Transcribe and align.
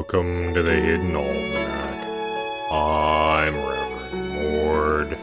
Welcome 0.00 0.54
to 0.54 0.62
the 0.62 0.72
Hidden 0.72 1.14
Almanac. 1.14 2.72
I'm 2.72 3.54
Reverend 3.54 4.32
Mord. 4.32 5.18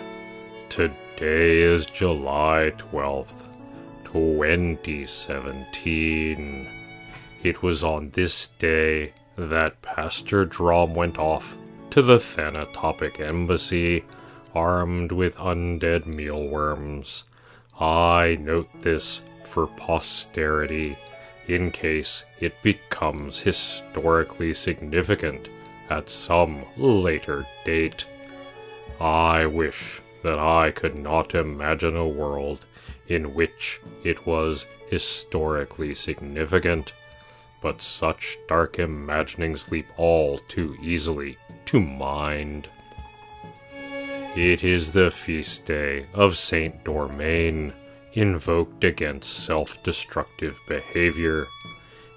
Today 0.70 1.62
is 1.62 1.88
July 1.88 2.74
12th, 2.78 3.46
2017. 4.04 6.68
It 7.42 7.64
was 7.64 7.84
on 7.84 8.12
this 8.12 8.50
day 8.60 9.14
that 9.36 9.82
Pastor 9.82 10.46
Drom 10.46 10.94
went 10.94 11.18
off 11.18 11.58
to 11.90 12.04
the 12.04 12.18
Thanatopic 12.18 13.20
Embassy 13.20 14.06
armed 14.54 15.12
with 15.12 15.38
undead 15.38 16.06
mealworms. 16.06 17.24
I 17.80 18.38
note 18.40 18.70
this 18.82 19.22
for 19.44 19.66
posterity 19.66 20.98
in 21.48 21.72
case 21.72 22.24
it 22.40 22.62
becomes 22.62 23.40
historically 23.40 24.54
significant 24.54 25.50
at 25.90 26.10
some 26.10 26.66
later 26.76 27.46
date. 27.66 28.06
I 29.00 29.46
wish 29.46 30.02
that 30.24 30.40
I 30.40 30.72
could 30.72 30.96
not 30.96 31.36
imagine 31.36 31.96
a 31.96 32.08
world 32.08 32.66
in 33.08 33.34
which 33.34 33.80
it 34.04 34.26
was 34.26 34.66
historically 34.90 35.96
significant, 35.96 36.94
but 37.62 37.82
such 37.82 38.38
dark 38.48 38.80
imaginings 38.80 39.70
leap 39.70 39.88
all 39.98 40.38
too 40.38 40.76
easily 40.82 41.38
to 41.66 41.80
mind. 41.80 42.68
It 44.36 44.64
is 44.64 44.92
the 44.92 45.10
feast 45.10 45.66
day 45.66 46.06
of 46.14 46.38
Saint 46.38 46.84
Dormain 46.84 47.74
invoked 48.18 48.84
against 48.84 49.46
self 49.46 49.82
destructive 49.84 50.60
behavior. 50.68 51.46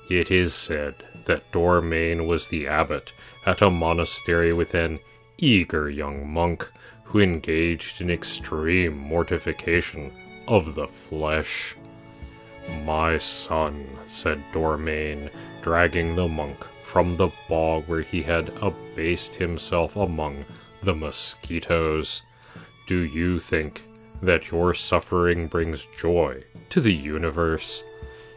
It 0.08 0.30
is 0.30 0.54
said 0.54 0.94
that 1.26 1.52
Dormain 1.52 2.26
was 2.26 2.48
the 2.48 2.66
abbot 2.66 3.12
at 3.44 3.60
a 3.60 3.70
monastery 3.70 4.54
with 4.54 4.72
an 4.72 4.98
eager 5.36 5.90
young 5.90 6.26
monk 6.26 6.66
who 7.04 7.20
engaged 7.20 8.00
in 8.00 8.10
extreme 8.10 8.96
mortification 8.96 10.10
of 10.48 10.74
the 10.74 10.88
flesh. 10.88 11.76
My 12.84 13.18
son, 13.18 13.86
said 14.06 14.42
Dormain, 14.54 15.28
dragging 15.60 16.16
the 16.16 16.28
monk 16.28 16.66
from 16.82 17.16
the 17.16 17.30
bog 17.46 17.84
where 17.86 18.00
he 18.00 18.22
had 18.22 18.48
abased 18.62 19.34
himself 19.34 19.96
among 19.96 20.46
the 20.82 20.94
mosquitoes. 20.94 22.22
Do 22.86 23.00
you 23.00 23.38
think 23.38 23.82
that 24.22 24.50
your 24.50 24.74
suffering 24.74 25.46
brings 25.46 25.86
joy 25.86 26.42
to 26.68 26.80
the 26.80 26.94
universe. 26.94 27.82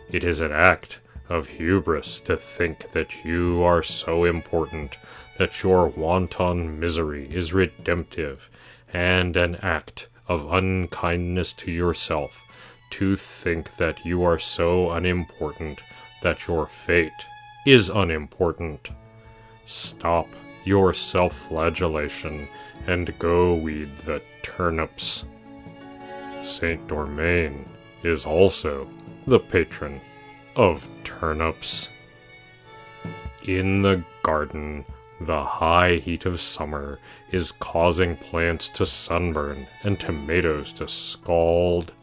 It 0.09 0.23
is 0.23 0.41
an 0.41 0.51
act 0.51 0.99
of 1.29 1.47
hubris 1.47 2.19
to 2.21 2.37
think 2.37 2.91
that 2.91 3.25
you 3.25 3.63
are 3.63 3.83
so 3.83 4.25
important 4.25 4.97
that 5.37 5.63
your 5.63 5.87
wanton 5.87 6.79
misery 6.79 7.27
is 7.33 7.53
redemptive, 7.53 8.49
and 8.91 9.35
an 9.35 9.55
act 9.57 10.07
of 10.27 10.51
unkindness 10.51 11.53
to 11.53 11.71
yourself 11.71 12.43
to 12.91 13.15
think 13.15 13.75
that 13.77 14.05
you 14.05 14.23
are 14.23 14.37
so 14.37 14.91
unimportant 14.91 15.81
that 16.21 16.47
your 16.47 16.67
fate 16.67 17.11
is 17.65 17.89
unimportant. 17.89 18.89
Stop 19.65 20.27
your 20.63 20.93
self 20.93 21.33
flagellation 21.33 22.47
and 22.85 23.17
go 23.17 23.55
weed 23.55 23.95
the 24.05 24.21
turnips. 24.43 25.25
Saint 26.44 26.86
Dormain 26.88 27.66
is 28.03 28.25
also 28.25 28.88
the 29.25 29.39
patron 29.39 30.02
of 30.55 30.88
turnips. 31.05 31.88
In 33.45 33.81
the 33.81 34.03
garden, 34.23 34.83
the 35.22 35.44
high 35.44 35.95
heat 35.95 36.25
of 36.25 36.41
summer 36.41 37.00
is 37.31 37.53
causing 37.53 38.17
plants 38.17 38.67
to 38.69 38.85
sunburn 38.85 39.67
and 39.84 39.97
tomatoes 39.97 40.73
to 40.73 40.88
scald. 40.90 41.94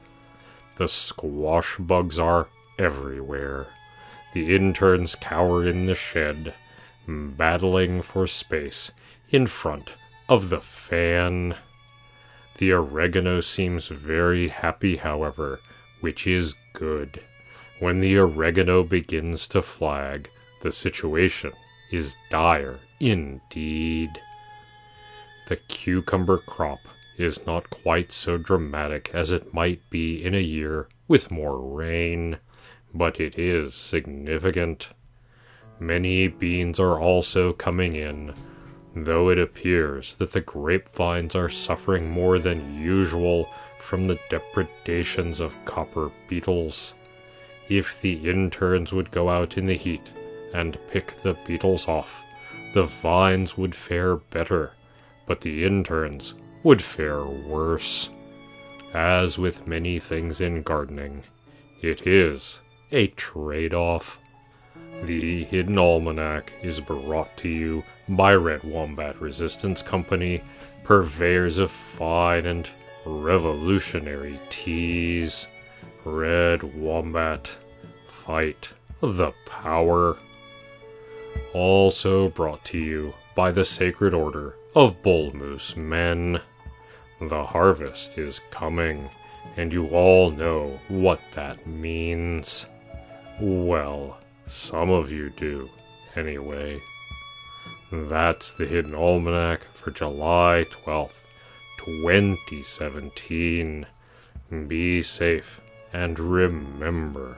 The 0.77 0.89
squash 0.89 1.77
bugs 1.77 2.19
are 2.19 2.49
everywhere. 2.79 3.67
The 4.33 4.55
interns 4.57 5.17
cower 5.17 5.67
in 5.67 5.85
the 5.85 5.95
shed, 5.95 6.55
battling 7.07 8.01
for 8.01 8.27
space 8.27 8.93
in 9.31 9.47
front 9.47 9.93
of 10.31 10.49
the 10.49 10.61
fan. 10.61 11.57
The 12.61 12.73
oregano 12.73 13.41
seems 13.41 13.89
very 13.89 14.49
happy, 14.49 14.97
however, 14.97 15.61
which 16.03 16.27
is 16.27 16.55
good. 16.75 17.23
When 17.79 18.01
the 18.01 18.19
oregano 18.19 18.83
begins 18.85 19.49
to 19.49 19.63
flag, 19.63 20.29
the 20.61 20.71
situation 20.71 21.53
is 21.91 22.17
dire 22.29 22.79
indeed. 23.01 24.11
The 25.49 25.57
cucumber 25.57 26.37
crop 26.37 26.81
is 27.17 27.47
not 27.47 27.71
quite 27.71 28.13
so 28.13 28.37
dramatic 28.37 29.11
as 29.15 29.33
it 29.33 29.55
might 29.55 29.81
be 29.89 30.23
in 30.23 30.35
a 30.35 30.39
year 30.39 30.87
with 31.09 31.31
more 31.31 31.59
rain, 31.59 32.41
but 32.93 33.19
it 33.19 33.39
is 33.39 33.75
significant. 33.75 34.91
Many 35.79 36.29
beans 36.29 36.79
are 36.79 37.01
also 37.01 37.55
coming 37.55 37.97
in, 37.97 38.35
though 38.95 39.29
it 39.29 39.39
appears 39.39 40.17
that 40.17 40.33
the 40.33 40.41
grapevines 40.41 41.35
are 41.35 41.49
suffering 41.49 42.11
more 42.11 42.39
than 42.39 42.81
usual 42.81 43.49
from 43.79 44.05
the 44.05 44.19
depredations 44.29 45.41
of 45.41 45.57
copper 45.65 46.11
beetles. 46.29 46.95
If 47.69 48.01
the 48.01 48.29
interns 48.29 48.93
would 48.93 49.11
go 49.11 49.29
out 49.29 49.57
in 49.57 49.65
the 49.65 49.77
heat 49.77 50.11
and 50.53 50.79
pick 50.89 51.23
the 51.23 51.37
beetles 51.47 51.89
off, 51.89 52.23
the 52.73 52.85
vines 52.85 53.57
would 53.57 53.75
fare 53.75 54.17
better, 54.17 54.73
but 55.27 55.41
the 55.41 55.65
interns 55.65 56.35
would 56.63 56.83
fare 56.83 57.25
worse. 57.25 58.11
As 58.93 59.39
with 59.39 59.67
many 59.67 60.01
things 60.01 60.41
in 60.41 60.63
gardening, 60.63 61.23
it 61.81 62.07
is 62.07 62.61
a 62.91 63.07
trade 63.09 63.73
off. 63.73 64.19
The 65.05 65.45
Hidden 65.45 65.79
Almanac 65.79 66.53
is 66.63 66.81
brought 66.81 67.37
to 67.39 67.49
you 67.49 67.85
by 68.11 68.35
Red 68.35 68.65
Wombat 68.65 69.21
Resistance 69.21 69.83
Company, 69.83 70.43
purveyors 70.83 71.59
of 71.59 71.71
fine 71.71 72.45
and 72.47 72.69
revolutionary 73.07 74.39
teas. 74.51 75.47
Red 76.05 76.63
Wombat, 76.63 77.51
fight 78.09 78.73
the 79.01 79.33
power. 79.47 80.17
Also 81.55 82.29
brought 82.31 82.65
to 82.67 82.79
you 82.79 83.15
by 83.35 83.53
the 83.53 83.65
Sacred 83.65 84.13
Order 84.13 84.57
of 84.75 85.01
Bull 85.03 85.35
Moose 85.35 85.77
Men. 85.77 86.41
The 87.21 87.45
harvest 87.45 88.19
is 88.19 88.41
coming, 88.51 89.09
and 89.57 89.73
you 89.73 89.87
all 89.89 90.31
know 90.31 90.81
what 90.89 91.21
that 91.35 91.67
means. 91.67 92.67
Well, 93.41 94.19
some 94.49 94.91
of 94.91 95.13
you 95.13 95.31
do, 95.31 95.69
anyway. 96.17 96.81
That's 97.93 98.53
the 98.53 98.67
Hidden 98.67 98.95
Almanac 98.95 99.67
for 99.75 99.91
July 99.91 100.65
12th, 100.71 101.25
2017. 101.79 103.85
Be 104.69 105.03
safe 105.03 105.61
and 105.93 106.17
remember, 106.19 107.37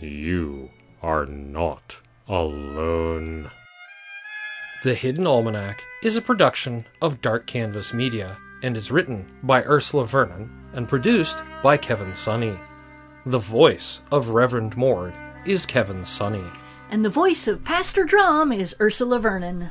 you 0.00 0.70
are 1.00 1.26
not 1.26 2.00
alone. 2.28 3.52
The 4.82 4.94
Hidden 4.94 5.28
Almanac 5.28 5.84
is 6.02 6.16
a 6.16 6.22
production 6.22 6.86
of 7.00 7.22
Dark 7.22 7.46
Canvas 7.46 7.94
Media 7.94 8.36
and 8.64 8.76
is 8.76 8.90
written 8.90 9.30
by 9.44 9.62
Ursula 9.62 10.06
Vernon 10.06 10.50
and 10.72 10.88
produced 10.88 11.38
by 11.62 11.76
Kevin 11.76 12.14
Sonney. 12.14 12.58
The 13.26 13.38
voice 13.38 14.00
of 14.10 14.30
Reverend 14.30 14.76
Mord 14.76 15.14
is 15.46 15.66
Kevin 15.66 16.04
Sonney. 16.04 16.50
And 16.90 17.04
the 17.04 17.10
voice 17.10 17.46
of 17.46 17.64
Pastor 17.64 18.04
Drom 18.04 18.50
is 18.52 18.74
Ursula 18.80 19.20
Vernon. 19.20 19.70